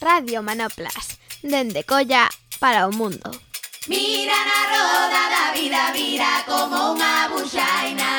[0.00, 2.28] Radio Manoplas, dende Colla
[2.60, 3.34] para o mundo.
[3.88, 8.12] Mira na roda da vida, vira como unha buxaina.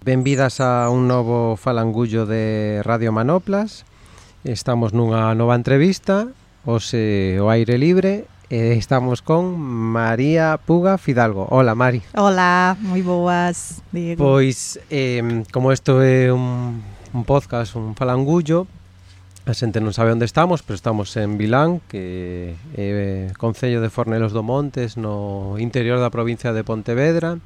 [0.00, 3.84] Benvidas a un novo falangullo de Radio Manoplas.
[4.40, 6.32] Estamos nunha nova entrevista,
[6.64, 11.44] hoxe o aire libre e estamos con María Puga Fidalgo.
[11.52, 12.00] Hola, Mari.
[12.16, 14.24] Hola, moi boas, Diego.
[14.24, 18.68] Pois, eh, como isto é un un podcast, un falangullo
[19.46, 23.94] A xente non sabe onde estamos, pero estamos en Vilán, que é eh, Concello de
[23.94, 27.38] Fornelos do Montes, no interior da provincia de Pontevedra.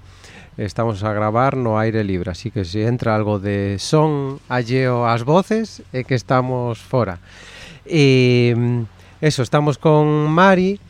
[0.57, 5.29] Estamos a gravar no aire libre, así que se entra algo de son alleo ás
[5.29, 7.21] voces, é que estamos fora.
[7.85, 8.57] E,
[9.21, 10.81] eso, estamos con Mari,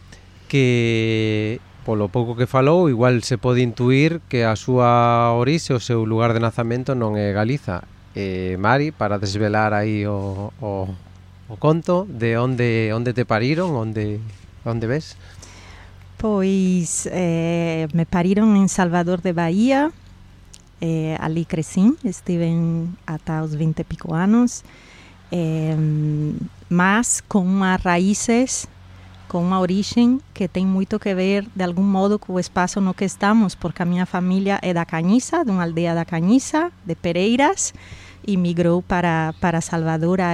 [0.46, 6.06] que polo pouco que falou, igual se pode intuir que a súa orixe, o seu
[6.06, 7.82] lugar de nazamento non é Galiza,
[8.14, 14.20] eh, Mari para desvelar aí o, o, conto de onde onde te pariron, onde
[14.64, 15.16] onde ves?
[16.16, 19.90] Pois eh, me pariron en Salvador de Bahía,
[20.80, 22.52] eh, ali cresci, estive
[23.06, 24.62] ata os 20 e pico anos,
[25.32, 25.74] eh,
[26.68, 28.68] mas com umas raízes,
[29.30, 32.92] com uma origem que tem muito que ver, de algum modo, com o espaço no
[32.92, 36.96] que estamos, porque a minha família é da Cañiza, de uma aldeia da Cañiza, de
[36.96, 37.72] Pereiras,
[38.26, 40.32] e migrou para, para Salvador há,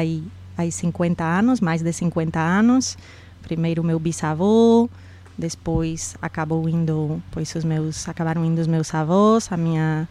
[0.56, 2.96] há 50 anos, mais de 50 anos.
[3.42, 4.88] Primeiro meu bisavô,
[5.36, 10.08] depois acabou indo, pois os meus acabaram indo os meus avós, a minha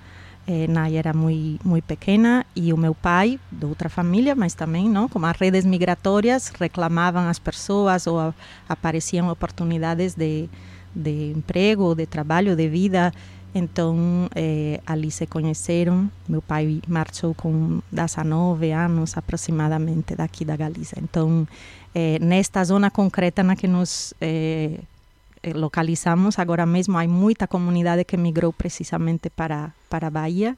[0.47, 4.89] eh, Naya era muito muito pequena e o meu pai de outra família, mas também,
[4.89, 8.33] não, como as redes migratórias reclamavam as pessoas ou a,
[8.69, 10.49] apareciam oportunidades de
[10.95, 13.11] de emprego, de trabalho, de vida
[13.55, 16.11] então, eh, ali se conheceram.
[16.27, 20.97] Meu pai marchou com 19 anos aproximadamente daqui da Galiza.
[21.01, 21.47] Então,
[21.95, 24.13] eh, nesta zona concreta na que nos
[25.53, 30.57] localizamos, agora mesmo há muita comunidade que migrou precisamente para, para a Bahia.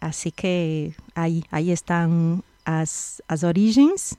[0.00, 4.16] assim que aí, aí estão as, as origens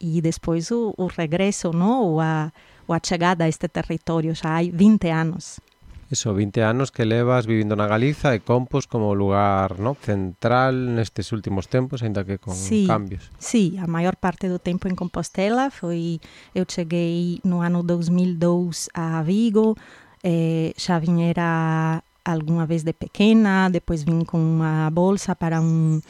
[0.00, 2.02] e depois o, o regresso, não?
[2.02, 2.52] ou, a,
[2.86, 5.60] ou a chegada a este território, já há 20 anos.
[6.10, 11.32] Eso, 20 anos que levas vivindo na Galiza e Compos como lugar no, central nestes
[11.32, 13.32] últimos tempos, ainda que con sí, cambios.
[13.40, 16.20] Sí, a maior parte do tempo en Compostela foi
[16.52, 19.80] eu cheguei no ano 2002 a Vigo,
[20.20, 26.04] eh, xa viñera alguma vez de pequena, depois vim com unha bolsa para un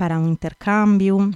[0.00, 1.32] para un intercambio.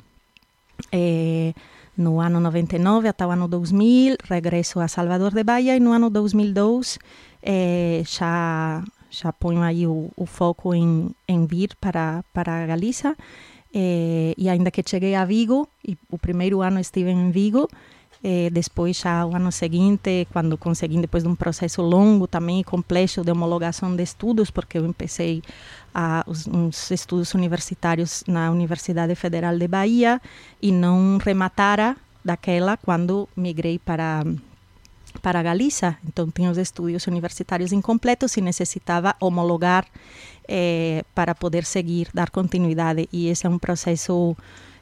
[0.92, 1.52] Eh,
[1.98, 6.14] no ano 99 até o ano 2000, regresso a Salvador de Bahia e no ano
[6.14, 7.02] 2002
[7.50, 13.16] é, já, já ponho aí o, o foco em, em vir para, para a Galiza.
[13.72, 15.66] É, e ainda que cheguei a Vigo,
[16.10, 17.66] o primeiro ano estive em Vigo,
[18.22, 23.22] é, depois já o ano seguinte, quando consegui, depois de um processo longo também complexo
[23.24, 25.42] de homologação de estudos, porque eu comecei
[25.94, 30.20] a, os, uns estudos universitários na Universidade Federal de Bahia
[30.60, 34.24] e não rematara daquela quando migrei para
[35.18, 39.86] para Galiza, então tinha os estudos universitários incompletos e necessitava homologar
[40.46, 44.36] eh, para poder seguir, dar continuidade, e esse é um processo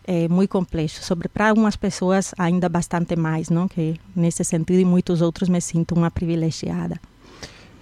[0.07, 3.67] eh, muito complexo, sobre para algumas pessoas ainda bastante mais, não?
[3.67, 7.01] que nesse sentido e muitos outros me sinto uma privilegiada.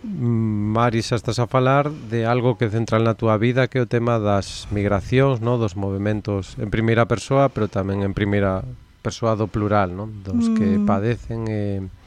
[0.04, 3.88] Mari, xa estás a falar de algo que central na túa vida, que é o
[3.88, 5.56] tema das migracións, no?
[5.56, 8.64] dos movimentos en primeira persoa, pero tamén en primeira
[9.00, 10.04] persoa do plural, no?
[10.08, 10.56] dos mm.
[10.56, 11.84] que padecen e...
[11.84, 12.03] Eh,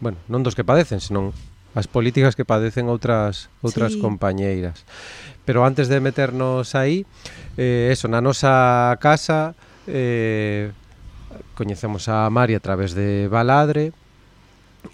[0.00, 1.32] bueno, non dos que padecen, senón
[1.76, 4.00] as políticas que padecen outras outras sí.
[4.00, 4.88] compañeiras.
[5.44, 7.04] Pero antes de meternos aí,
[7.60, 9.52] eh, eso, na nosa casa
[9.86, 10.72] eh,
[11.54, 13.92] coñecemos a Mari a través de Baladre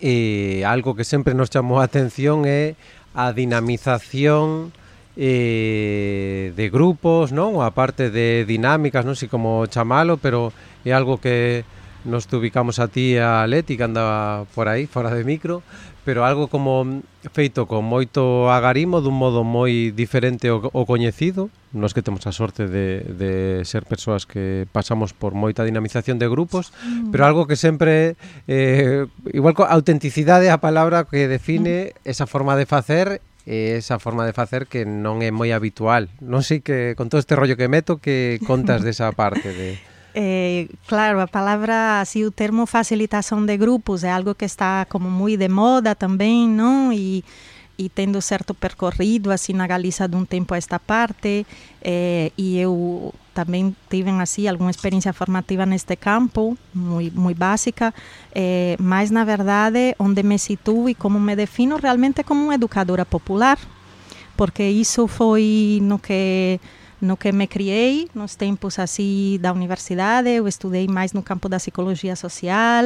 [0.01, 2.75] e eh, algo que sempre nos chamou a atención é
[3.15, 4.73] a dinamización
[5.17, 7.61] eh, de grupos, non?
[7.61, 10.51] A parte de dinámicas, non sei como chamalo, pero
[10.83, 11.69] é algo que
[12.05, 15.63] nos te ubicamos a ti a Leti que andaba por aí, fora de micro,
[16.05, 21.95] pero algo como feito con moito agarimo dun modo moi diferente ao, ao coñecido, nos
[21.95, 26.75] que temos a sorte de, de ser persoas que pasamos por moita dinamización de grupos,
[26.83, 27.15] mm.
[27.15, 28.19] pero algo que sempre
[28.51, 32.11] eh, igual co autenticidade a palabra que define mm.
[32.11, 36.11] esa forma de facer e esa forma de facer que non é moi habitual.
[36.19, 39.79] Non sei que con todo este rollo que meto que contas desa parte de
[40.15, 45.11] Eh, claro, a palavra, assim, o termo facilitação de grupos é algo que está como
[45.11, 46.93] muito de moda também, não?
[46.93, 47.25] E,
[47.79, 51.47] e tendo certo percorrido assim na Galiza de um tempo a esta parte,
[51.83, 57.95] eh, e eu também tiveram assim alguma experiência formativa neste campo, muito, muito básica,
[58.35, 63.07] eh, mas na verdade onde me situo e como me defino realmente como uma educadora
[63.07, 63.59] popular,
[64.37, 66.61] porque isso foi no que
[67.03, 71.59] no que me criei nos tempos assim da universidade, eu estudei mais no campo da
[71.59, 72.85] psicologia social,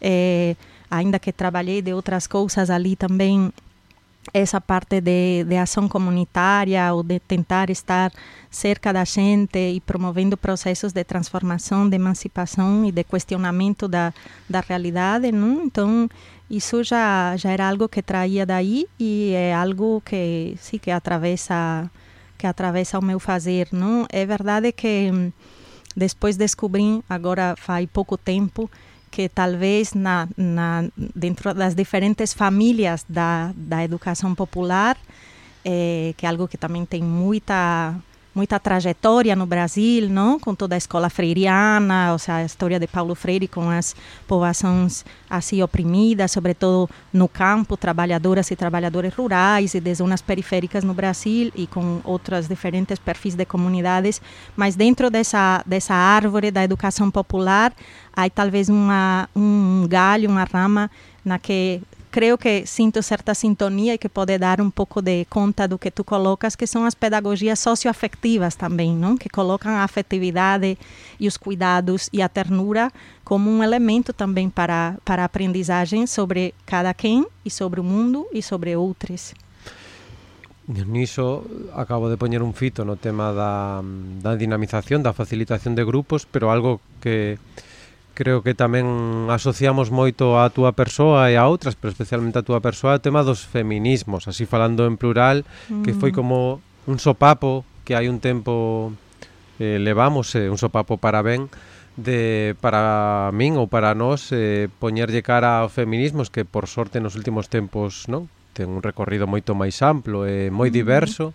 [0.00, 0.56] eh,
[0.90, 3.52] ainda que trabalhei de outras coisas ali também
[4.32, 8.12] essa parte de, de ação comunitária ou de tentar estar
[8.50, 14.12] cerca da gente e promovendo processos de transformação, de emancipação e de questionamento da,
[14.48, 15.64] da realidade, não?
[15.64, 16.08] Então,
[16.50, 21.90] isso já, já era algo que traía daí e é algo que, sim, que atravessa
[22.38, 24.06] que atravessa o meu fazer, não?
[24.08, 25.32] É verdade que hum,
[25.94, 28.70] depois descobri, agora faz pouco tempo,
[29.10, 34.96] que talvez na, na, dentro das diferentes famílias da, da educação popular,
[35.64, 37.96] é, que é algo que também tem muita
[38.38, 40.38] muita trajetória no Brasil, não?
[40.38, 43.96] com toda a escola freiriana, ou seja, a história de Paulo Freire com as
[44.28, 50.94] populações assim oprimidas, sobretudo no campo, trabalhadoras e trabalhadores rurais e de zonas periféricas no
[50.94, 54.22] Brasil e com outras diferentes perfis de comunidades,
[54.56, 57.72] mas dentro dessa dessa árvore da educação popular,
[58.14, 60.88] há talvez uma um galho, uma rama
[61.24, 65.68] na que creio que sinto certa sintonia e que pode dar um pouco de conta
[65.68, 69.16] do que tu colocas, que são as pedagogias socioafetivas também, não?
[69.16, 70.78] que colocam a afetividade
[71.20, 72.90] e os cuidados e a ternura
[73.24, 78.26] como um elemento também para, para a aprendizagem sobre cada quem e sobre o mundo
[78.32, 79.34] e sobre outros.
[80.68, 83.80] Niso acabo de poñer un fito no tema da,
[84.20, 87.40] da dinamización, da facilitación de grupos, pero algo que
[88.18, 92.58] creo que tamén asociamos moito a túa persoa e a outras, pero especialmente a túa
[92.58, 95.86] persoa, o tema dos feminismos, así falando en plural, mm.
[95.86, 96.16] que foi mm.
[96.18, 96.58] como
[96.90, 98.90] un sopapo que hai un tempo
[99.62, 101.46] eh, levamos, eh, un sopapo para ben,
[101.94, 107.14] de para min ou para nós eh, poñerlle cara ao feminismo que por sorte nos
[107.14, 110.74] últimos tempos non ten un recorrido moito máis amplo e eh, moi mm.
[110.74, 111.34] diverso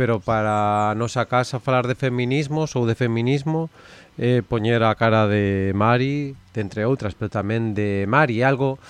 [0.00, 3.68] pero para a nosa casa falar de feminismos ou de feminismo
[4.18, 8.82] eh, poñer a cara de Mari, de entre outras, pero tamén de Mari, algo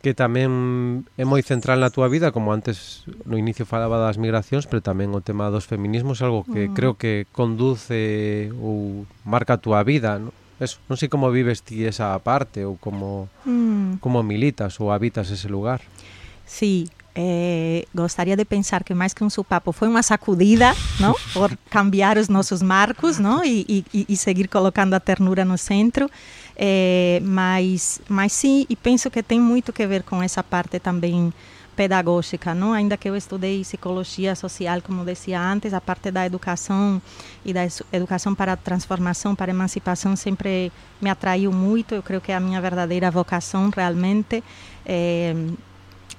[0.00, 4.64] que tamén é moi central na túa vida, como antes no inicio falaba das migracións,
[4.64, 6.72] pero tamén o tema dos feminismos é algo que mm.
[6.72, 10.32] creo que conduce ou marca a túa vida, non?
[10.56, 14.00] Eso, non sei como vives ti esa parte ou como mm.
[14.00, 15.84] como militas ou habitas ese lugar.
[16.46, 21.14] Sí, é, gostaria de pensar que mais que um supapo foi uma sacudida, não?
[21.32, 23.44] Por cambiar os nossos marcos, não?
[23.44, 26.08] E, e, e seguir colocando a ternura no centro.
[26.56, 31.32] É, mas, mas sim, e penso que tem muito que ver com essa parte também
[31.74, 32.72] pedagógica, não?
[32.72, 37.00] Ainda que eu estudei psicologia social, como dizia antes, a parte da educação
[37.44, 40.70] e da educação para transformação, para emancipação sempre
[41.00, 41.94] me atraiu muito.
[41.94, 44.44] Eu creio que é a minha verdadeira vocação realmente.
[44.84, 45.34] É,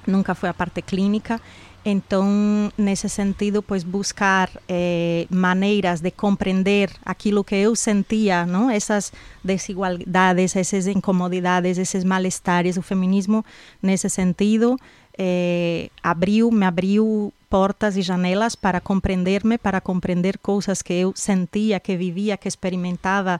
[0.07, 1.39] nunca foi a parte clínica.
[1.83, 8.69] Então, nesse sentido, pois buscar eh, maneiras de compreender aquilo que eu sentia, não?
[8.69, 9.11] essas
[9.43, 13.43] desigualdades, essas incomodidades, esses malestares, o feminismo,
[13.81, 14.77] nesse sentido,
[15.17, 21.79] eh, abriu, me abriu portas e janelas para compreender-me, para compreender coisas que eu sentia,
[21.79, 23.39] que vivia, que experimentava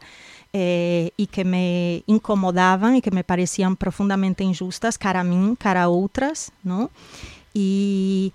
[0.54, 5.84] eh, e que me incomodavam e que me pareciam profundamente injustas, cara a mim, cara
[5.84, 6.90] a outras, não?
[7.56, 8.32] E,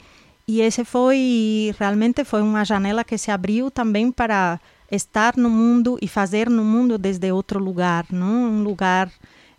[0.46, 5.99] e esse foi, realmente foi uma janela que se abriu também para estar no mundo
[6.00, 8.50] e fazer no mundo desde outro lugar, não?
[8.50, 9.11] Um lugar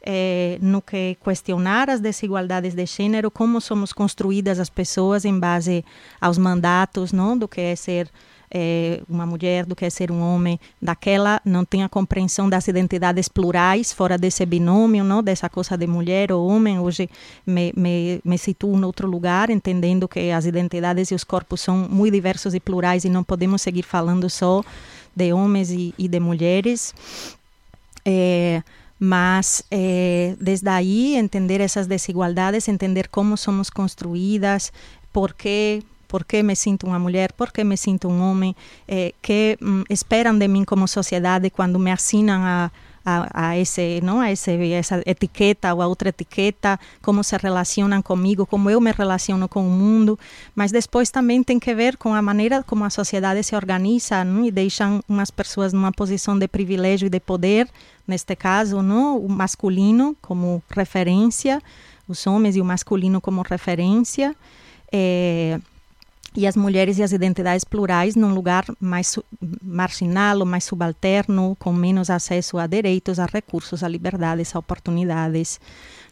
[0.02, 5.84] eh, no que questionar as desigualdades de gênero, como somos construídas as pessoas em base
[6.22, 7.38] aos mandatos, não?
[7.38, 8.10] Do que é ser
[8.50, 12.68] é, uma mulher do que é ser um homem, daquela não tem a compreensão das
[12.68, 16.80] identidades plurais fora desse binômio, não dessa coisa de mulher ou homem.
[16.80, 17.10] Hoje
[17.46, 21.78] me, me, me situo em outro lugar, entendendo que as identidades e os corpos são
[21.90, 24.64] muito diversos e plurais e não podemos seguir falando só
[25.16, 26.94] de homens e, e de mulheres.
[28.06, 28.64] É,
[29.00, 34.72] mas é, desde aí entender essas desigualdades, entender como somos construídas,
[35.12, 38.56] por que por que me sinto uma mulher, por que me sinto um homem,
[38.88, 42.72] eh, que hum, esperam de mim como sociedade quando me assinam a,
[43.08, 48.02] a, a, esse, não, a esse, essa etiqueta ou a outra etiqueta, como se relacionam
[48.02, 50.20] comigo, como eu me relaciono com o mundo,
[50.54, 54.44] mas depois também tem que ver com a maneira como a sociedade se organiza não?
[54.44, 57.70] e deixam umas pessoas numa posição de privilégio e de poder,
[58.06, 59.18] neste caso, não?
[59.18, 61.62] o masculino como referência,
[62.10, 64.36] os homens e o masculino como referência.
[64.92, 65.60] É,
[66.38, 69.18] e as mulheres e as identidades plurais num lugar mais
[69.64, 75.60] marginal ou mais subalterno, com menos acesso a direitos, a recursos, a liberdades, a oportunidades,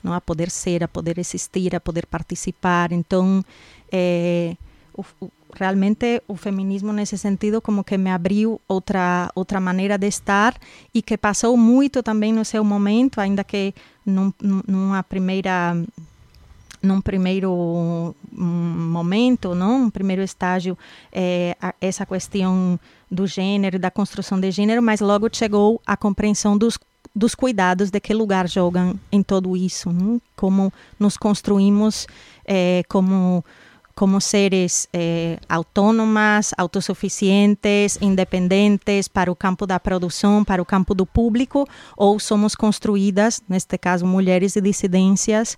[0.03, 0.13] não?
[0.13, 2.91] a poder ser, a poder existir, a poder participar.
[2.91, 3.45] Então,
[3.91, 4.57] é,
[4.97, 10.07] o, o, realmente o feminismo nesse sentido como que me abriu outra outra maneira de
[10.07, 10.55] estar
[10.91, 15.77] e que passou muito também no seu momento, ainda que num, numa primeira
[16.85, 20.77] num primeiro momento, não, um primeiro estágio,
[21.11, 26.77] é, essa questão do gênero, da construção de gênero, mas logo chegou a compreensão dos,
[27.15, 29.89] dos cuidados de que lugar jogam em tudo isso,
[30.35, 32.07] como nos construímos
[32.45, 33.43] é, como
[33.95, 41.05] como seres eh, autônomas, autossuficientes, independentes para o campo da produção, para o campo do
[41.05, 41.65] público,
[41.95, 45.57] ou somos construídas, neste caso, mulheres e dissidências,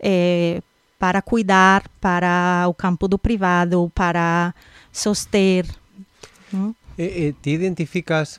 [0.00, 0.60] é,
[0.98, 4.54] para cuidar, para o campo do privado, para
[4.92, 5.66] soster.
[6.96, 8.38] E, e, ti identificas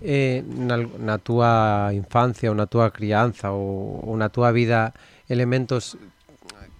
[0.00, 4.94] eh, na, na túa infancia ou na túa crianza ou, ou na túa vida
[5.28, 5.98] elementos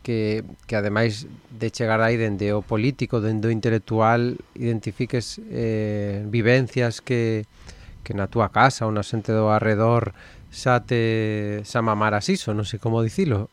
[0.03, 7.01] que, que ademais de chegar aí dende o político, dende o intelectual, identifiques eh, vivencias
[7.05, 7.45] que,
[8.01, 10.17] que na túa casa ou na xente do arredor
[10.49, 13.53] xa te xa mamaras iso, non sei como dicilo.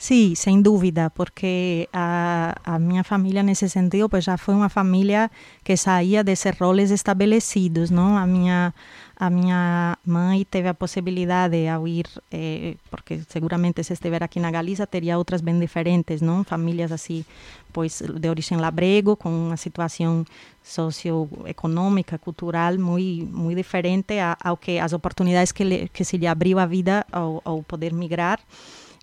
[0.00, 5.30] Sí, sem dúvida, porque a, a minha família nesse sentido pues já foi uma família
[5.62, 8.16] que saía desses roles estabelecidos, não?
[8.16, 8.72] A minha
[9.14, 14.50] a minha mãe teve a possibilidade ao ir, eh, porque seguramente se estiver aqui na
[14.50, 16.44] Galiza teria outras bem diferentes, não?
[16.44, 17.22] Famílias assim,
[17.70, 20.24] pois de origem labrego, com uma situação
[20.62, 26.58] socioeconômica, cultural muito muito diferente ao que as oportunidades que, le, que se lhe abriu
[26.58, 28.40] a vida ao, ao poder migrar.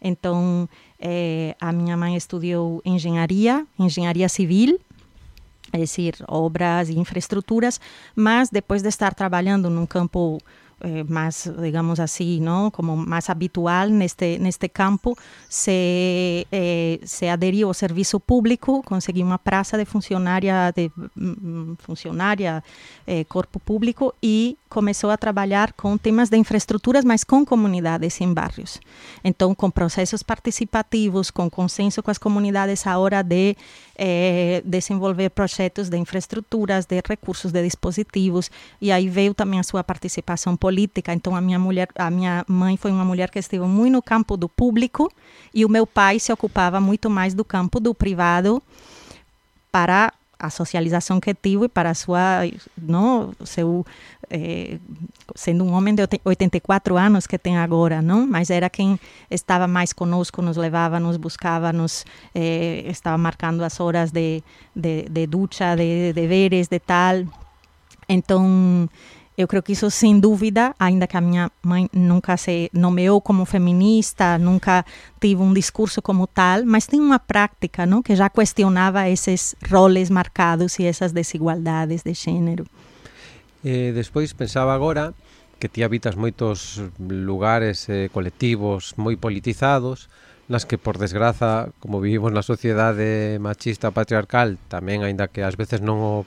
[0.01, 4.79] Então, é, a minha mãe estudou engenharia, engenharia civil,
[5.71, 7.79] é decir, obras e infraestruturas,
[8.15, 10.39] mas depois de estar trabalhando num campo
[10.81, 12.71] eh, más, digamos así, ¿no?
[12.71, 15.17] como más habitual neste, neste campo,
[15.49, 22.63] se, eh, se aderiu ao serviço público, conseguiu uma praça de funcionária, de mm, funcionária,
[23.07, 23.25] eh,
[23.65, 28.79] público e começou a trabalhar com temas de infraestruturas, mas com comunidades em bairros.
[29.23, 33.55] Então, com processos participativos, com consenso com as comunidades a hora de
[33.97, 39.83] eh, desenvolver projetos de infraestruturas, de recursos, de dispositivos, e aí veio também a sua
[39.83, 41.13] participação política.
[41.13, 44.37] Então, a minha mulher, a minha mãe foi uma mulher que esteve muito no campo
[44.37, 45.11] do público
[45.53, 48.61] e o meu pai se ocupava muito mais do campo do privado
[49.71, 52.41] para a socialização que tive para sua,
[52.77, 53.85] não, seu,
[54.29, 54.77] eh,
[55.35, 58.99] sendo um homem de 84 anos que tem agora, não, mas era quem
[59.31, 64.43] estava mais conosco, nos levava, nos buscava, nos eh, estava marcando as horas de,
[64.75, 67.25] de, de ducha, de deveres, de tal.
[68.07, 68.87] Então,
[69.37, 73.45] Eu creio que isso, sem dúvida, ainda que a minha mãe nunca se nomeou como
[73.45, 74.83] feminista, nunca
[75.21, 80.09] tive um discurso como tal, mas tem uma prática não, que já questionava esses roles
[80.09, 82.65] marcados e essas desigualdades de gênero.
[83.63, 85.13] E despois pensaba agora
[85.59, 90.09] que ti habitas moitos lugares eh, colectivos moi politizados,
[90.49, 95.77] nas que por desgraza, como vivimos na sociedade machista patriarcal, tamén aínda que ás veces
[95.77, 96.25] non o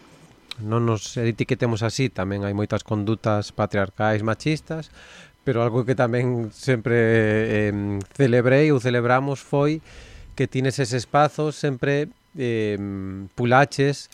[0.62, 4.92] non nos etiquetemos así, tamén hai moitas condutas patriarcais machistas,
[5.44, 6.96] pero algo que tamén sempre
[7.68, 7.72] eh,
[8.14, 9.80] celebrei ou celebramos foi
[10.36, 12.78] que tines ese espazo sempre eh,
[13.34, 14.08] pulaches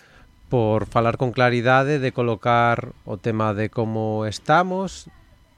[0.49, 5.11] por falar con claridade de colocar o tema de como estamos,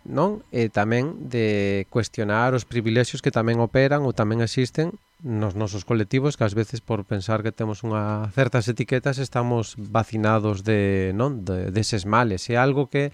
[0.08, 0.40] non?
[0.48, 6.36] E tamén de cuestionar os privilexios que tamén operan ou tamén existen nos nosos colectivos
[6.36, 11.74] que ás veces por pensar que temos unha certas etiquetas estamos vacinados de non de,
[11.74, 12.46] deses males.
[12.46, 13.10] É algo que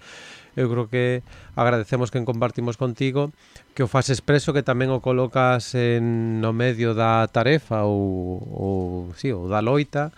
[0.53, 1.25] eu creo que
[1.57, 3.33] agradecemos que compartimos contigo
[3.73, 8.77] que o fas expreso que tamén o colocas en no medio da tarefa ou, ou,
[9.17, 10.13] sí, ou da loita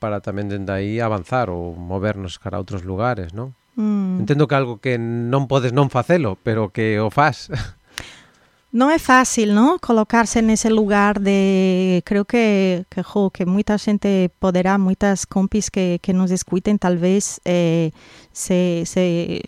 [0.00, 3.52] para tamén dende aí avanzar ou movernos cara a outros lugares, non?
[3.76, 4.24] Mm.
[4.24, 7.52] Entendo que algo que non podes non facelo, pero que o fas.
[8.72, 9.78] Não é fácil, não?
[9.78, 12.00] Colocar-se nesse lugar de.
[12.06, 17.38] Creio que, que, jo, que muita gente poderá, muitas compis que, que nos escutem, talvez
[17.44, 17.90] eh,
[18.32, 19.42] se, se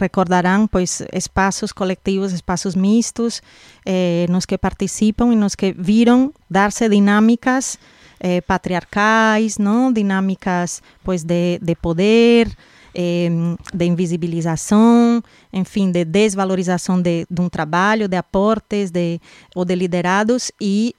[0.00, 3.42] recordarão, pois, espaços coletivos, espaços mistos,
[3.84, 7.78] eh, nos que participam e nos que viram dar-se dinâmicas
[8.18, 9.92] eh, patriarcais, não?
[9.92, 12.48] Dinâmicas, pois, de, de poder
[12.94, 13.28] eh,
[13.72, 19.20] de invisibilização, enfim, de desvalorização de, de um trabalho, de aportes de,
[19.54, 20.94] ou de liderados e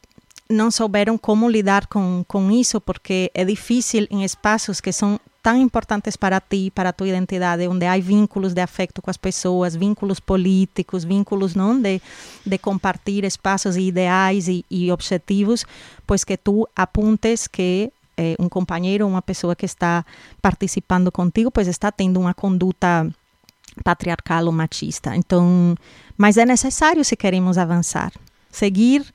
[0.50, 5.58] não souberam como lidar com, com isso, porque é difícil em espaços que são tão
[5.58, 9.76] importantes para ti, para a tua identidade, onde há vínculos de afeto com as pessoas,
[9.76, 12.00] vínculos políticos, vínculos não de,
[12.46, 15.66] de compartilhar espaços e ideais e, e objetivos,
[16.06, 20.06] pois que tu apuntes que eh, um companheiro, uma pessoa que está
[20.42, 23.10] participando contigo, pois está tendo uma conduta
[23.84, 25.16] patriarcal ou machista.
[25.16, 25.76] Então,
[26.18, 28.12] mas é necessário se queremos avançar.
[28.52, 29.06] Seguir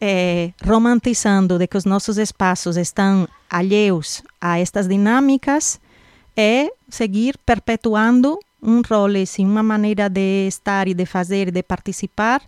[0.00, 5.80] é, romantizando de que os nossos espaços estão alheios a estas dinâmicas
[6.36, 12.40] é seguir perpetuando um role, sim, uma maneira de estar e de fazer de participar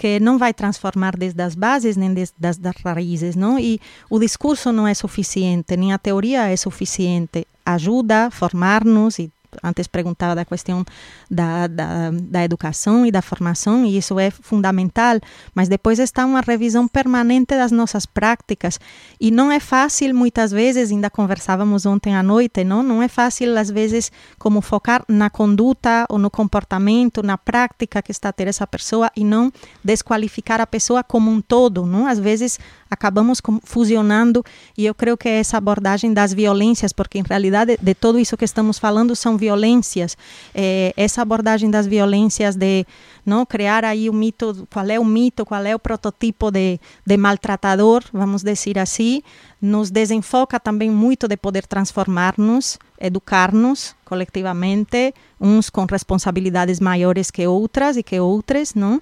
[0.00, 3.58] que não vai transformar desde as bases nem desde as raízes, não?
[3.58, 3.78] E
[4.08, 7.46] o discurso não é suficiente, nem a teoria é suficiente.
[7.66, 9.30] Ajuda a formar-nos e
[9.62, 10.84] antes perguntava da questão
[11.30, 15.18] da, da, da, educação e da formação, e isso é fundamental,
[15.54, 18.78] mas depois está uma revisão permanente das nossas práticas,
[19.20, 23.56] e não é fácil, muitas vezes, ainda conversávamos ontem à noite, não, não é fácil,
[23.58, 28.48] às vezes, como focar na conduta ou no comportamento, na prática que está a ter
[28.48, 29.52] essa pessoa, e não
[29.84, 32.06] desqualificar a pessoa como um todo, não?
[32.06, 32.58] Às vezes,
[32.90, 34.44] acabamos fusionando,
[34.76, 38.36] e eu creio que é essa abordagem das violências, porque, em realidade, de tudo isso
[38.36, 40.16] que estamos falando, são violências,
[40.54, 42.84] é, essa abordagem das violências de
[43.24, 47.16] não criar aí o mito, qual é o mito, qual é o prototipo de, de
[47.16, 49.22] maltratador, vamos dizer assim,
[49.60, 57.96] nos desenfoca também muito de poder transformar-nos, educar-nos coletivamente, uns com responsabilidades maiores que outras
[57.96, 59.00] e que outras, não?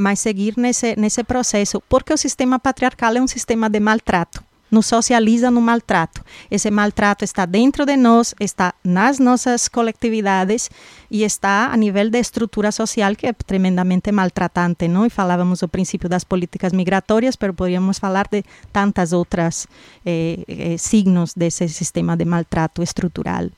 [0.00, 4.40] Mas seguir nesse, nesse processo, porque o sistema patriarcal é um sistema de maltrato
[4.70, 6.22] nos socializa no maltrato.
[6.50, 10.70] Esse maltrato está dentro de nós, está nas nossas coletividades
[11.10, 15.04] e está a nível de estrutura social que é tremendamente maltratante, não?
[15.04, 19.66] E falávamos o princípio das políticas migratórias, mas poderíamos falar de tantas outras
[20.06, 23.50] eh, eh, signos desse sistema de maltrato estrutural.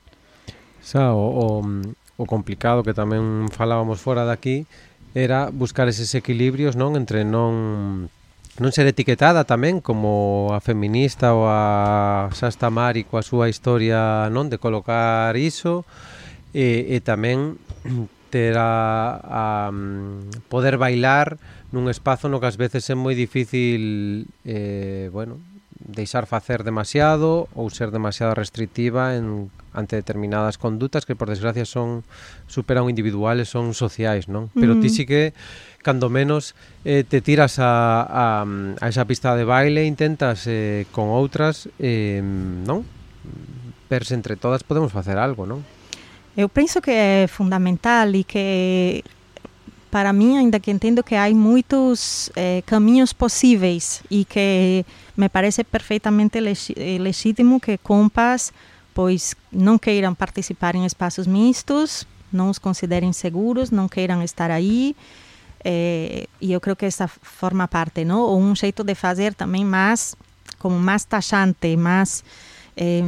[0.95, 1.61] O, o,
[2.17, 4.65] o complicado que tamén falábamos fora daqui
[5.13, 8.09] era buscar eses equilibrios non entre non
[8.61, 14.49] non ser etiquetada tamén como a feminista ou a Sasta Mari coa súa historia non
[14.49, 15.85] de colocar iso
[16.53, 17.57] e, e tamén
[18.29, 19.45] ter a, a
[20.49, 21.37] poder bailar
[21.73, 25.41] nun espazo no que ás veces é moi difícil eh, bueno,
[25.81, 32.03] deixar facer demasiado ou ser demasiado restrictiva en ante determinadas condutas que por desgracia son
[32.47, 34.49] superan individuales, son sociais, non?
[34.53, 34.81] Pero mm.
[34.81, 35.33] ti sí que
[35.81, 36.55] cando menos
[36.85, 42.21] eh, te tiras a, a, a esa pista de baile, intentas eh, con outras, eh,
[42.23, 42.85] non?
[43.89, 45.65] Verse entre todas podemos facer algo, non?
[46.33, 49.03] Eu penso que é fundamental e que
[49.93, 55.61] para mim ainda que entendo que há muitos eh, caminhos possíveis e que me parece
[55.63, 58.57] perfeitamente legítimo que compas
[58.93, 64.95] pois não queiram participar em espaços mistos, não os considerem seguros, não queiram estar aí
[65.63, 68.21] eh, e eu creio que essa forma parte, não?
[68.21, 70.15] Ou um jeito de fazer também mais,
[70.59, 72.23] como mais taxante, mais...
[72.75, 73.03] Eh,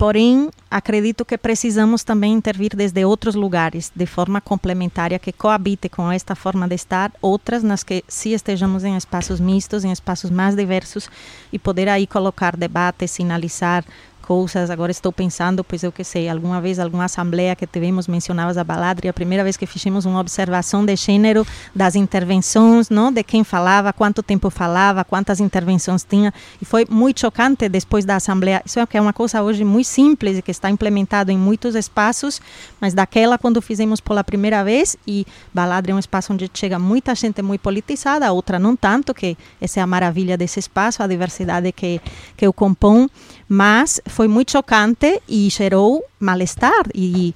[0.00, 6.10] porém, acredito que precisamos também intervir desde outros lugares, de forma complementar, que coabite com
[6.10, 10.56] esta forma de estar, outras nas que se estejamos em espaços mistos, em espaços mais
[10.56, 11.10] diversos,
[11.52, 13.84] e poder aí colocar debate, sinalizar
[14.20, 14.70] coisas.
[14.70, 18.64] Agora estou pensando, pois eu que sei, alguma vez, alguma assembleia que tivemos, mencionavas a
[18.64, 23.42] Baladre, a primeira vez que fizemos uma observação de gênero das intervenções, não, de quem
[23.42, 28.62] falava, quanto tempo falava, quantas intervenções tinha, e foi muito chocante depois da assembleia.
[28.64, 31.74] Isso é que é uma coisa hoje muito simples e que está implementado em muitos
[31.74, 32.40] espaços,
[32.80, 37.14] mas daquela quando fizemos pela primeira vez e Baladre é um espaço onde chega muita
[37.14, 41.72] gente muito politizada, outra não tanto, que essa é a maravilha desse espaço, a diversidade
[41.72, 42.00] que
[42.36, 43.08] que o compõe,
[43.50, 47.34] mas foi muito chocante e gerou mal-estar e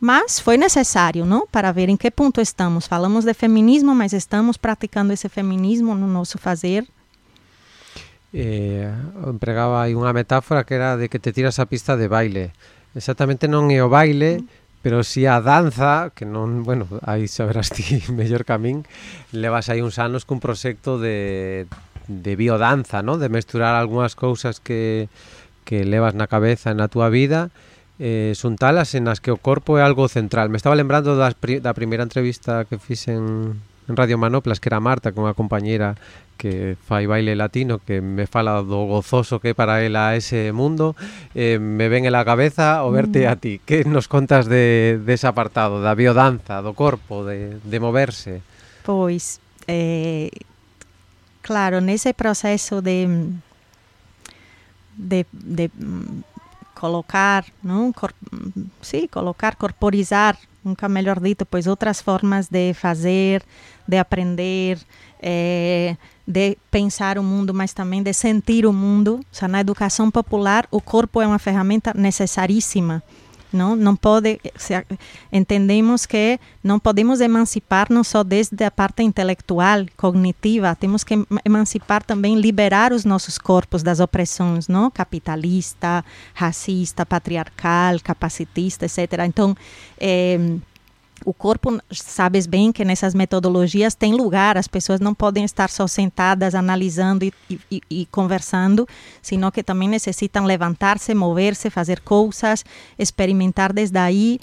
[0.00, 1.46] mas foi necessário, não?
[1.46, 2.86] Para ver em que ponto estamos.
[2.86, 6.86] Falamos de feminismo, mas estamos praticando esse feminismo no nosso fazer.
[8.32, 8.90] Eh,
[9.28, 12.56] empregaba aí unha metáfora que era de que te tiras a pista de baile.
[12.96, 14.80] Exactamente non é o baile, mm.
[14.80, 18.88] pero si a danza, que non, bueno, aí saberás ti mellor camín,
[19.36, 21.68] levas aí uns anos cun proxecto de,
[22.08, 23.18] de biodanza, ¿no?
[23.18, 25.08] De mesturar algunhas cousas que
[25.66, 27.50] que levas na cabeza na túa vida
[27.98, 30.48] eh, son talas en as que o corpo é algo central.
[30.48, 34.80] Me estaba lembrando das pri da primeira entrevista que fixen en Radio Manoplas, que era
[34.80, 35.98] Marta, con a compañeira
[36.36, 40.94] que fai baile latino que me fala do gozoso que para ela ese mundo
[41.34, 43.30] eh, me ven en la cabeza o verte mm.
[43.32, 47.78] a ti que nos contas de, de ese apartado da biodanza, do corpo, de, de
[47.80, 48.44] moverse
[48.84, 50.28] Pois eh,
[51.46, 53.06] claro, nesse processo de,
[54.98, 55.70] de, de
[56.74, 57.92] colocar, não?
[57.92, 58.12] Cor,
[58.82, 63.44] sim, colocar, corporizar, nunca melhor dito, pois outras formas de fazer,
[63.86, 64.80] de aprender,
[65.22, 69.20] é, de pensar o mundo, mas também de sentir o mundo.
[69.32, 73.04] O sea, na educação popular, o corpo é uma ferramenta necessaríssima
[73.52, 74.40] não não pode
[75.32, 80.74] entendemos que não podemos emancipar-nos só desde a parte intelectual cognitiva.
[80.74, 86.04] Temos que emancipar também liberar os nossos corpos das opressões não capitalista
[86.34, 89.56] racista patriarcal capacitista etc então
[89.98, 90.58] eh,
[91.24, 95.86] o corpo, sabes bem que nessas metodologias tem lugar, as pessoas não podem estar só
[95.86, 97.32] sentadas analisando e,
[97.70, 98.86] e, e conversando,
[99.22, 102.64] sino que também necessitam levantar-se, mover-se, fazer coisas,
[102.98, 104.38] experimentar desde aí.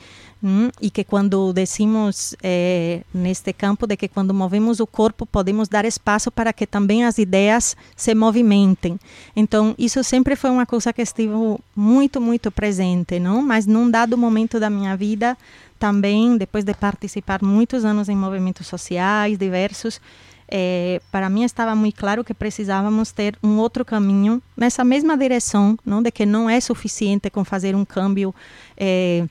[0.46, 5.70] Hum, e que quando decimos eh, neste campo de que quando movemos o corpo podemos
[5.70, 9.00] dar espaço para que também as ideias se movimentem.
[9.38, 11.32] Então isso sempre foi uma coisa que estive
[11.74, 13.42] muito muito presente, não?
[13.42, 15.38] Mas num dado momento da minha vida
[15.84, 20.00] também, depois de participar muitos anos em movimentos sociais diversos,
[20.48, 25.78] é, para mim estava muito claro que precisávamos ter um outro caminho nessa mesma direção,
[25.86, 28.34] não de que não é suficiente com fazer um câmbio
[28.78, 29.28] é,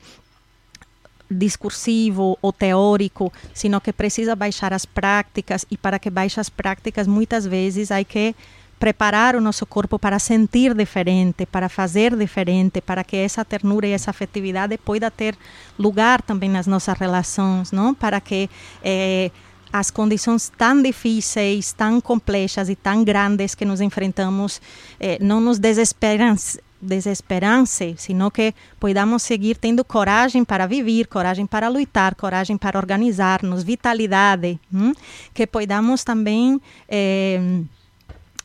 [1.31, 7.07] discursivo ou teórico, sino que precisa baixar as práticas e para que baixe as práticas
[7.07, 8.37] muitas vezes há que
[8.83, 13.93] preparar o nosso corpo para sentir diferente, para fazer diferente, para que essa ternura e
[13.93, 15.37] essa afetividade possa ter
[15.79, 17.95] lugar também nas nossas relações, não?
[17.95, 18.51] Para que
[18.83, 19.31] eh,
[19.73, 24.61] as condições tão difíceis, tão complexas e tão grandes que nos enfrentamos
[24.99, 31.69] eh, não nos desesperance, desesperance, sino que podamos seguir tendo coragem para viver, coragem para
[31.69, 34.93] lutar, coragem para organizar-nos, vitalidade, hum?
[35.33, 37.63] que podamos também eh,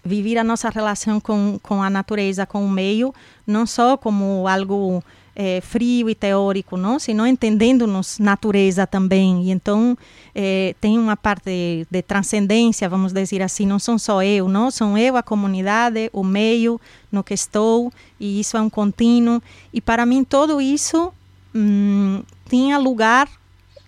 [0.08, 3.14] viver a nossa relação com, com a natureza, com o meio,
[3.46, 5.04] não só como algo
[5.40, 9.44] é, frio e teórico, não, sino entendendo-nos natureza também.
[9.44, 9.96] E então
[10.34, 14.72] é, tem uma parte de, de, transcendência, vamos dizer assim, não são só eu, não,
[14.72, 19.40] são eu, a comunidade, o meio no que estou, e isso é um contínuo.
[19.72, 21.14] E para mim tudo isso
[21.54, 23.30] hum, tinha lugar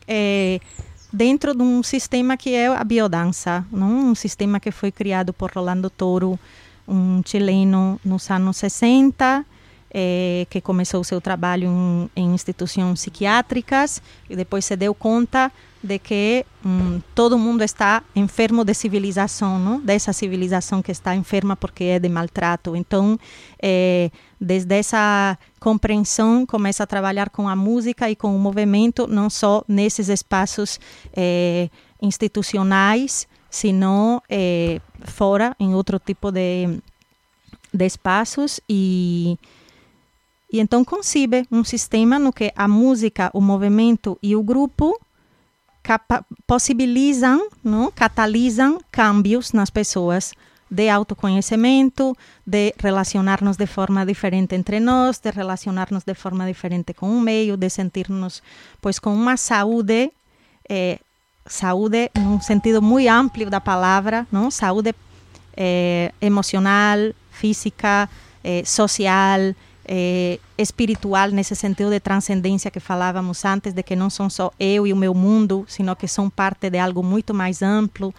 [0.08, 0.60] é,
[1.12, 4.12] dentro de um sistema que é a biodança, não?
[4.12, 6.40] um sistema que foi criado por Rolando Toro,
[6.88, 9.46] um chileno nos anos 60,
[9.92, 15.98] é, que começou seu trabalho em, em, instituições psiquiátricas e depois se deu conta de
[15.98, 19.80] que hum, todo mundo está enfermo de civilização, não?
[19.80, 22.76] dessa civilização que está enferma porque é de maltrato.
[22.76, 23.18] Então,
[23.62, 29.30] é, desde essa compreensão, começa a trabalhar com a música e com o movimento, não
[29.30, 30.80] só nesses espaços
[31.14, 31.70] é,
[32.02, 36.80] institucionais, sino é, fora, em outro tipo de,
[37.74, 39.38] de espaços e
[40.52, 45.00] e então concibe um sistema no que a música, o movimento e o grupo
[46.48, 47.92] possibilizam, não?
[47.92, 50.34] catalisam cambios nas pessoas
[50.70, 57.10] de autoconhecimento, de relacionar-nos de forma diferente entre nós, de relacionar-nos de forma diferente com
[57.10, 58.44] o meio, de sentir-nos
[58.80, 60.12] pois com uma saúde,
[60.70, 61.00] eh,
[61.46, 64.52] saúde num sentido muito amplo da palavra, não?
[64.52, 64.94] saúde
[65.56, 68.10] eh, emocional, física,
[68.44, 69.56] eh, social,
[69.92, 74.86] eh, espiritual nesse sentido de transcendência que falávamos antes, de que não são só eu
[74.86, 78.14] e o meu mundo, sino que são parte de algo muito mais amplo.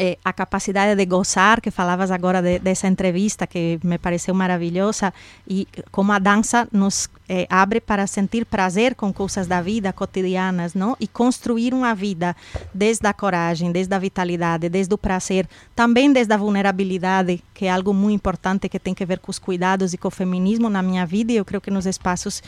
[0.00, 5.12] É, a capacidade de gozar, que falavas agora de, dessa entrevista, que me pareceu maravilhosa,
[5.46, 10.72] e como a dança nos é, abre para sentir prazer com coisas da vida cotidianas,
[10.72, 10.96] não?
[10.98, 12.34] E construir uma vida
[12.72, 17.70] desde a coragem, desde a vitalidade, desde o prazer, também desde a vulnerabilidade, que é
[17.70, 20.82] algo muito importante que tem que ver com os cuidados e com o feminismo na
[20.82, 22.42] minha vida, e eu creio que nos espaços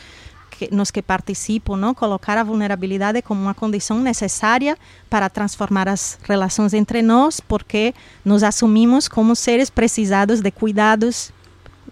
[0.53, 1.93] que, nos que participo, não?
[1.93, 4.77] colocar a vulnerabilidade como uma condição necessária
[5.09, 11.31] para transformar as relações entre nós, porque nos assumimos como seres precisados de cuidados,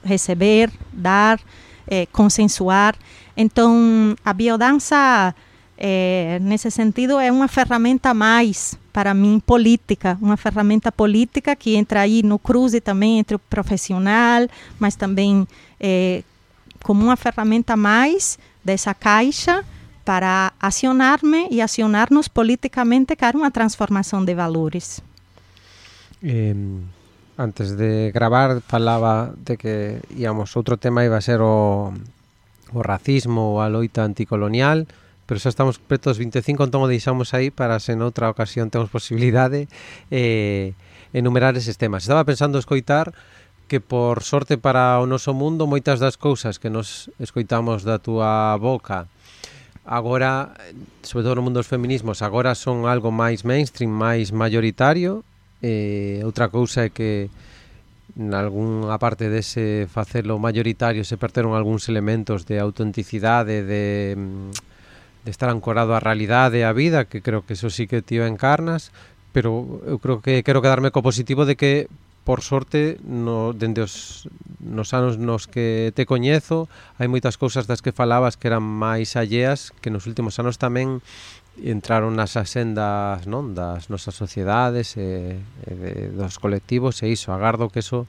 [0.03, 1.39] receber, dar,
[1.87, 2.95] eh, consensuar.
[3.35, 5.35] Então, a biodança,
[5.77, 12.01] eh, nesse sentido, é uma ferramenta mais para mim política, uma ferramenta política que entra
[12.01, 14.47] aí no cruze também entre o profissional,
[14.79, 15.47] mas também
[15.79, 16.23] eh,
[16.83, 19.63] como uma ferramenta mais dessa caixa
[20.03, 25.01] para acionar-me e acionar-nos politicamente para uma transformação de valores.
[26.23, 26.55] Eh,
[27.37, 31.93] antes de gravar falaba de que íamos outro tema iba a ser o,
[32.73, 34.85] o racismo ou a loita anticolonial
[35.31, 38.91] pero xa estamos preto dos 25, entón o deixamos aí para se noutra ocasión temos
[38.91, 39.71] posibilidade
[40.11, 40.75] eh,
[41.15, 42.03] enumerar eses temas.
[42.03, 43.15] Estaba pensando escoitar
[43.71, 48.59] que por sorte para o noso mundo moitas das cousas que nos escoitamos da túa
[48.59, 49.07] boca
[49.87, 50.51] agora,
[51.07, 55.23] sobre todo no mundo dos feminismos, agora son algo máis mainstream, máis mayoritario.
[55.63, 57.31] Eh, outra cousa é que
[58.19, 65.47] en algunha parte dese facelo mayoritario se perderon algúns elementos de autenticidade, de, de estar
[65.47, 68.91] ancorado á realidade á vida, que creo que eso sí que tío encarnas,
[69.31, 71.87] pero eu creo que quero quedarme co positivo de que
[72.23, 74.29] por sorte, no, dende os
[74.61, 76.69] nos anos nos que te coñezo,
[77.01, 81.01] hai moitas cousas das que falabas que eran máis alleas, que nos últimos anos tamén
[81.57, 87.73] entraron nas asendas non das nosas sociedades e, e de, dos colectivos e iso, agardo
[87.73, 88.05] que eso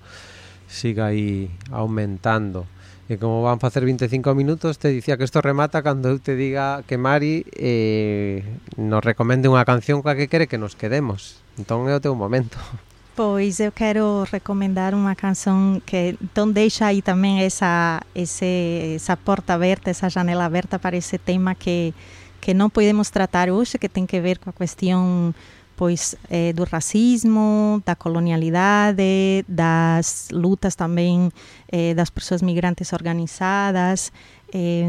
[0.68, 2.68] siga aí aumentando.
[3.10, 6.84] E como van facer 25 minutos te dicía que isto remata cando eu te diga
[6.86, 8.44] que Mari eh,
[8.76, 11.42] nos recomende unha canción coa que quere que nos quedemos.
[11.56, 12.60] Entón é o teu momento.
[13.14, 19.52] Pois eu quero recomendar uma canção que então deixa aí também essa esse, essa porta
[19.52, 21.92] aberta, essa janela aberta para esse tema que
[22.40, 25.32] que não podemos tratar hoje, que tem que ver com a questão
[25.76, 31.30] pois é, do racismo, da colonialidade, das lutas também
[31.70, 34.10] é, das pessoas migrantes organizadas.
[34.52, 34.84] É,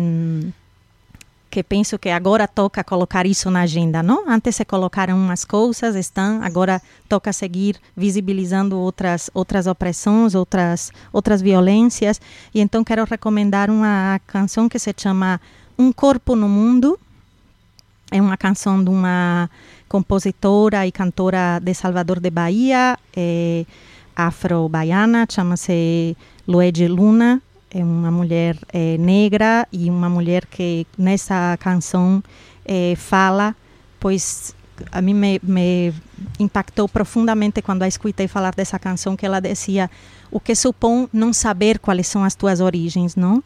[1.54, 4.28] que penso que agora toca colocar isso na agenda, não?
[4.28, 11.44] Antes se colocaram umas coisas, estão, agora toca seguir visibilizando outras outras opressões, outras outras
[11.44, 12.20] violências.
[12.56, 15.40] E então quero recomendar uma canção que se chama
[15.78, 17.00] Um Corpo no Mundo,
[18.10, 19.48] é uma canção de uma
[19.88, 23.64] compositora e cantora de Salvador de Bahia, é,
[24.16, 27.40] afro-baiana, chama-se Luede Luna.
[27.74, 32.24] É uma mulher é, negra e uma mulher que nessa canção
[32.64, 33.56] é, fala,
[34.00, 34.56] pois
[34.92, 35.94] a mim me, me,
[36.40, 39.90] impactou profundamente quando a escutei falar dessa canção que ela dizia
[40.30, 43.44] o que supõe não saber quais são as tuas origens, não?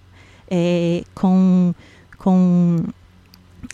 [0.49, 1.73] É, com
[2.17, 2.83] com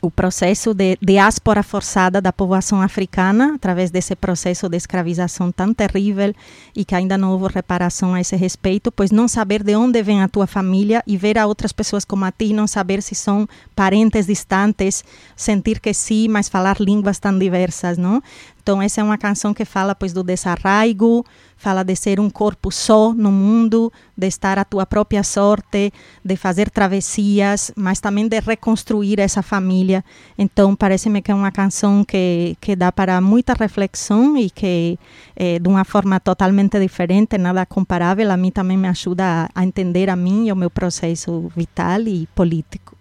[0.01, 6.33] o processo de diáspora forçada da população africana, através desse processo de escravização tão terrível
[6.75, 10.21] e que ainda não houve reparação a esse respeito, pois não saber de onde vem
[10.21, 13.47] a tua família e ver a outras pessoas como a ti, não saber se são
[13.75, 15.03] parentes distantes,
[15.35, 18.21] sentir que sim, mas falar línguas tão diversas, não?
[18.61, 21.25] Então essa é uma canção que fala pois do desarraigo,
[21.63, 26.35] fala de ser um corpo só no mundo, de estar à tua própria sorte, de
[26.35, 30.03] fazer travessias, mas também de reconstruir essa família.
[30.37, 34.99] Então parece-me que é uma canção que que dá para muita reflexão e que
[35.35, 39.63] eh, de uma forma totalmente diferente, nada comparável, a mim também me ajuda a, a
[39.63, 42.97] entender a mim e o meu processo vital e político.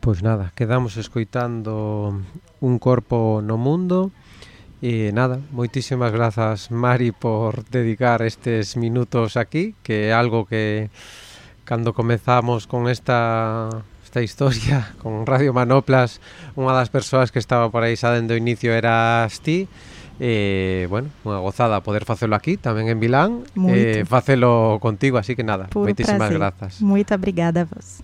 [0.00, 2.22] Pois nada, quedamos escoitando
[2.60, 4.12] un corpo no mundo
[4.82, 10.90] E nada, moitísimas grazas Mari por dedicar estes minutos aquí, que é algo que
[11.62, 13.70] cando comezamos con esta
[14.02, 16.18] esta historia con Radio Manoplas,
[16.58, 19.70] unha das persoas que estaba por aí xa dende o inicio era ti.
[20.18, 23.78] Eh, bueno, unha gozada poder facelo aquí, tamén en Vilán, Muito.
[23.78, 26.42] eh, facelo contigo, así que nada, Puro moitísimas prazer.
[26.42, 26.72] grazas.
[26.82, 28.02] Moita obrigada a vos.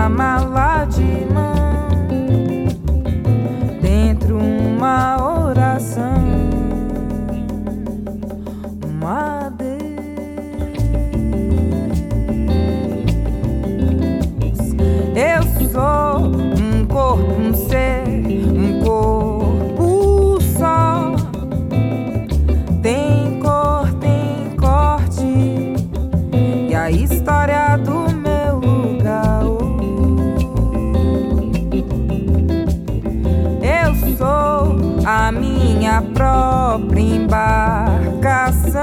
[0.00, 1.29] Amalade
[36.70, 38.80] própria embarcação.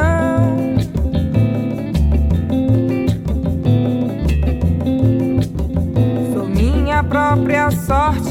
[6.34, 8.27] Sou minha própria sorte.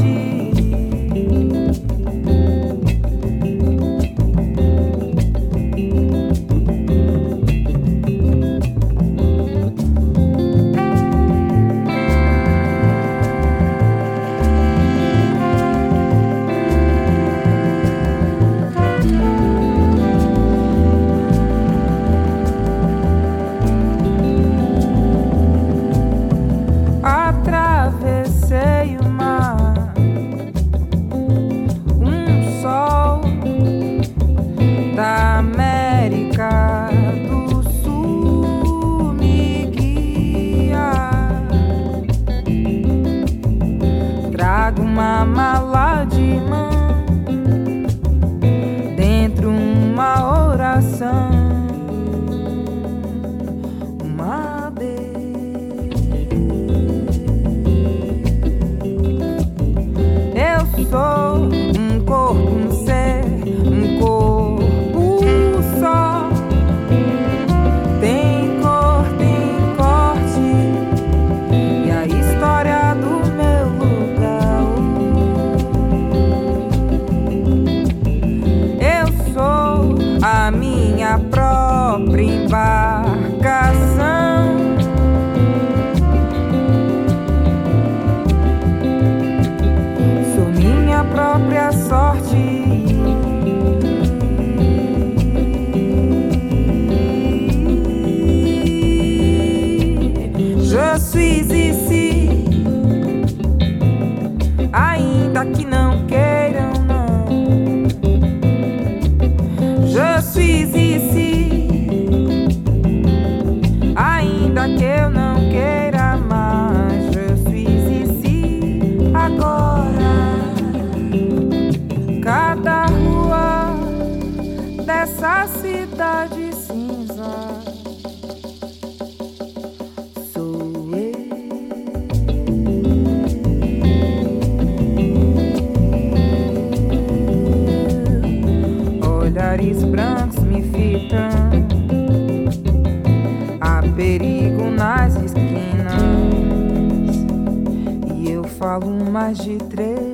[149.27, 150.06] Mais de três